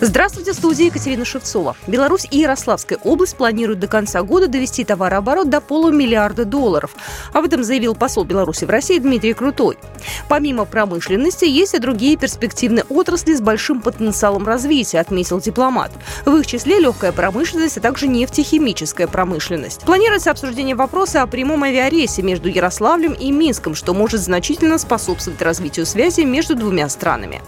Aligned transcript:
Здравствуйте, 0.00 0.54
студия 0.54 0.86
Екатерина 0.86 1.24
Шевцова. 1.24 1.74
Беларусь 1.88 2.28
и 2.30 2.38
Ярославская 2.38 2.98
область 3.02 3.36
планируют 3.36 3.80
до 3.80 3.88
конца 3.88 4.22
года 4.22 4.46
довести 4.46 4.84
товарооборот 4.84 5.50
до 5.50 5.60
полумиллиарда 5.60 6.44
долларов. 6.44 6.94
Об 7.32 7.46
этом 7.46 7.64
заявил 7.64 7.96
посол 7.96 8.22
Беларуси 8.22 8.64
в 8.64 8.70
России 8.70 9.00
Дмитрий 9.00 9.32
Крутой. 9.32 9.76
Помимо 10.28 10.66
промышленности, 10.66 11.46
есть 11.46 11.74
и 11.74 11.80
другие 11.80 12.16
перспективные 12.16 12.84
отрасли 12.88 13.34
с 13.34 13.40
большим 13.40 13.80
потенциалом 13.80 14.46
развития, 14.46 15.00
отметил 15.00 15.40
дипломат. 15.40 15.90
В 16.24 16.36
их 16.36 16.46
числе 16.46 16.78
легкая 16.78 17.10
промышленность, 17.10 17.78
а 17.78 17.80
также 17.80 18.06
нефтехимическая 18.06 19.08
промышленность. 19.08 19.80
Планируется 19.80 20.30
обсуждение 20.30 20.76
вопроса 20.76 21.22
о 21.22 21.26
прямом 21.26 21.64
авиарейсе 21.64 22.22
между 22.22 22.48
Ярославлем 22.48 23.14
и 23.14 23.32
Минском, 23.32 23.74
что 23.74 23.94
может 23.94 24.20
значительно 24.20 24.78
способствовать 24.78 25.42
развитию 25.42 25.86
связи 25.86 26.20
между 26.20 26.54
двумя 26.54 26.88
странами. 26.88 27.42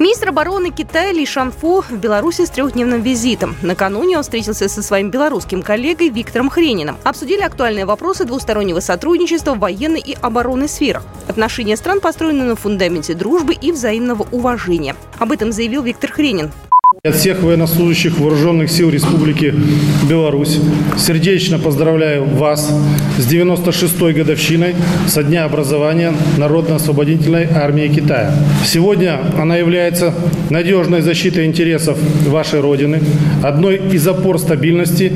Министр 0.00 0.30
обороны 0.30 0.70
Китая 0.70 1.12
Ли 1.12 1.26
Шанфу 1.26 1.82
в 1.82 1.92
Беларуси 1.92 2.46
с 2.46 2.48
трехдневным 2.50 3.02
визитом. 3.02 3.54
Накануне 3.60 4.16
он 4.16 4.22
встретился 4.22 4.66
со 4.66 4.82
своим 4.82 5.10
белорусским 5.10 5.60
коллегой 5.60 6.08
Виктором 6.08 6.48
Хрениным. 6.48 6.96
Обсудили 7.04 7.42
актуальные 7.42 7.84
вопросы 7.84 8.24
двустороннего 8.24 8.80
сотрудничества 8.80 9.52
в 9.52 9.58
военной 9.58 10.00
и 10.00 10.16
оборонной 10.18 10.70
сферах. 10.70 11.02
Отношения 11.28 11.76
стран 11.76 12.00
построены 12.00 12.44
на 12.44 12.56
фундаменте 12.56 13.12
дружбы 13.12 13.52
и 13.52 13.72
взаимного 13.72 14.26
уважения. 14.32 14.96
Об 15.18 15.32
этом 15.32 15.52
заявил 15.52 15.82
Виктор 15.82 16.10
Хренин. 16.10 16.50
От 17.02 17.14
всех 17.14 17.42
военнослужащих 17.42 18.18
Вооруженных 18.18 18.70
сил 18.70 18.90
Республики 18.90 19.54
Беларусь 20.06 20.58
сердечно 20.98 21.58
поздравляю 21.58 22.26
вас 22.26 22.70
с 23.16 23.26
96-й 23.26 24.12
годовщиной 24.12 24.74
со 25.06 25.22
дня 25.22 25.46
образования 25.46 26.12
Народно-освободительной 26.36 27.48
армии 27.54 27.88
Китая. 27.88 28.34
Сегодня 28.66 29.18
она 29.38 29.56
является 29.56 30.12
надежной 30.50 31.00
защитой 31.00 31.46
интересов 31.46 31.96
вашей 32.26 32.60
Родины, 32.60 33.00
одной 33.42 33.76
из 33.76 34.06
опор 34.06 34.38
стабильности 34.38 35.10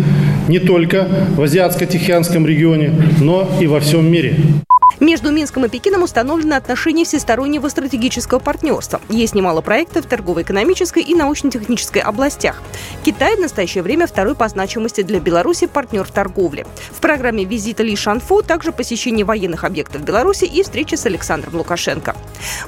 не 0.48 0.60
только 0.60 1.06
в 1.36 1.42
Азиатско-Тихоокеанском 1.42 2.46
регионе, 2.46 2.92
но 3.20 3.46
и 3.60 3.66
во 3.66 3.80
всем 3.80 4.10
мире. 4.10 4.36
Между 5.00 5.32
Минском 5.32 5.64
и 5.64 5.68
Пекином 5.68 6.02
установлены 6.02 6.54
отношения 6.54 7.04
всестороннего 7.04 7.68
стратегического 7.68 8.38
партнерства. 8.38 9.00
Есть 9.08 9.34
немало 9.34 9.60
проектов 9.60 10.06
в 10.06 10.08
торгово-экономической 10.08 11.02
и 11.02 11.14
научно-технической 11.14 12.02
областях. 12.02 12.62
Китай 13.04 13.36
в 13.36 13.40
настоящее 13.40 13.82
время 13.82 14.06
второй 14.06 14.34
по 14.34 14.48
значимости 14.48 15.02
для 15.02 15.20
Беларуси 15.20 15.66
партнер 15.66 16.04
в 16.04 16.10
торговле. 16.10 16.66
В 16.90 17.00
программе 17.00 17.44
визита 17.44 17.82
Ли 17.82 17.96
Шанфу 17.96 18.42
также 18.42 18.72
посещение 18.72 19.24
военных 19.24 19.64
объектов 19.64 20.02
Беларуси 20.02 20.44
и 20.44 20.62
встреча 20.62 20.96
с 20.96 21.06
Александром 21.06 21.56
Лукашенко. 21.56 22.14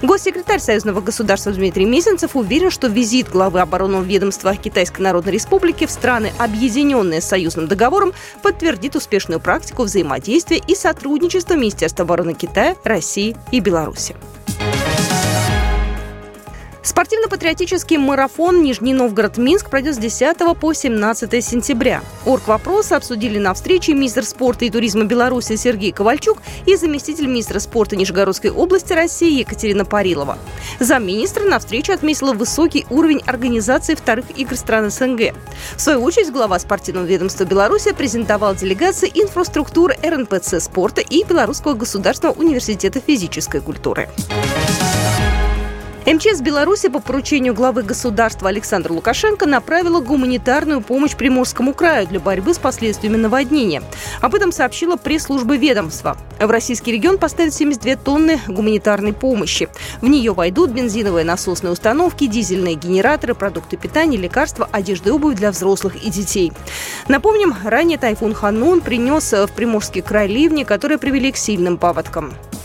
Госсекретарь 0.03 0.61
Союзного 0.61 1.01
государства 1.01 1.53
Дмитрий 1.53 1.85
Мезенцев 1.85 2.37
уверен, 2.37 2.71
что 2.71 2.89
визит 2.89 3.29
главы 3.29 3.61
оборонного 3.61 4.03
ведомства 4.03 4.55
Китайской 4.57 5.03
Народной 5.03 5.33
Республики 5.33 5.87
в 5.87 5.91
страны, 5.91 6.33
объединенные 6.39 7.21
союзным 7.21 7.69
договором, 7.69 8.13
подтвердит 8.43 8.97
успешную 8.97 9.41
практику 9.41 9.85
взаимодействия 9.85 10.59
и 10.59 10.75
сотрудничества 10.75 11.55
Министерства 11.55 12.05
обороны 12.17 12.33
Китая, 12.33 12.77
России 12.85 13.37
и 13.53 13.61
Беларуси. 13.61 14.17
Спортивно-патриотический 16.97 17.99
марафон 17.99 18.63
Нижний 18.63 18.95
Новгород-Минск 18.95 19.69
пройдет 19.69 19.97
с 19.97 19.99
10 19.99 20.39
по 20.59 20.73
17 20.73 21.45
сентября. 21.45 22.01
Орг 22.25 22.49
вопросы 22.49 22.95
обсудили 22.95 23.39
на 23.39 23.53
встрече 23.53 23.93
министр 23.93 24.25
спорта 24.25 24.65
и 24.65 24.71
туризма 24.71 25.05
Беларуси 25.05 25.57
Сергей 25.57 25.93
Ковальчук 25.93 26.39
и 26.65 26.75
заместитель 26.75 27.27
министра 27.27 27.59
спорта 27.59 27.97
Нижегородской 27.97 28.51
области 28.51 28.95
России 28.95 29.41
Екатерина 29.41 29.85
Парилова. 29.85 30.39
Замминистра 30.81 31.45
на 31.45 31.59
встрече 31.59 31.93
отметила 31.93 32.33
высокий 32.33 32.87
уровень 32.89 33.21
организации 33.27 33.95
вторых 33.95 34.25
игр 34.35 34.57
стран 34.57 34.91
СНГ. 34.91 35.35
В 35.77 35.81
свою 35.83 36.03
очередь 36.03 36.33
глава 36.33 36.59
спортивного 36.59 37.05
ведомства 37.05 37.45
Беларуси 37.45 37.93
презентовал 37.93 38.55
делегации 38.55 39.11
инфраструктуры 39.13 39.99
РНПЦ 40.03 40.63
спорта 40.63 41.03
и 41.03 41.25
Белорусского 41.25 41.75
государственного 41.75 42.39
университета 42.39 43.03
физической 43.07 43.61
культуры. 43.61 44.09
МЧС 46.07 46.41
Беларуси 46.41 46.89
по 46.89 47.01
поручению 47.01 47.53
главы 47.53 47.83
государства 47.83 48.49
Александра 48.49 48.93
Лукашенко 48.93 49.45
направила 49.45 50.01
гуманитарную 50.01 50.81
помощь 50.81 51.17
Приморскому 51.17 51.75
краю 51.75 52.07
для 52.07 52.21
борьбы 52.21 52.55
с 52.55 52.59
последствиями 52.59 53.17
наводнения. 53.17 53.83
Об 54.21 54.37
этом 54.37 54.53
сообщила 54.53 54.95
пресс-служба 54.95 55.57
ведомства. 55.57 56.17
В 56.39 56.49
российский 56.49 56.93
регион 56.93 57.19
поставят 57.19 57.55
72 57.55 57.97
тонны 57.97 58.41
гуманитарной 58.47 59.15
помощи. 59.15 59.69
В 60.01 60.07
нее 60.07 60.33
войдут 60.33 60.71
бензиновые 60.71 61.25
насосные 61.25 61.73
установки, 61.73 62.29
дизельные 62.29 62.77
генераторы, 62.77 63.35
продукты 63.35 63.77
питания, 63.77 64.17
лекарства, 64.17 64.69
одежда 64.71 65.09
и 65.09 65.13
обувь 65.13 65.35
для 65.35 65.51
взрослых 65.51 65.97
и 65.97 66.09
детей. 66.09 66.53
Напомним, 67.09 67.53
ранее 67.65 67.99
тайфун 67.99 68.33
Ханун 68.33 68.81
принес 68.81 69.33
в 69.33 69.49
Приморский 69.49 70.03
край 70.03 70.29
ливни, 70.29 70.63
которые 70.63 70.99
привели 70.99 71.33
к 71.33 71.37
сильным 71.37 71.77
паводкам. 71.77 72.33